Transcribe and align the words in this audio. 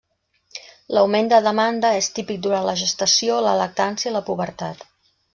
L'augment 0.97 1.27
de 1.33 1.41
demanda 1.47 1.91
és 1.97 2.09
típic 2.15 2.39
durant 2.45 2.65
la 2.69 2.75
gestació, 2.83 3.35
la 3.49 3.53
lactància 3.59 4.11
i 4.13 4.15
la 4.15 4.23
pubertat. 4.31 4.83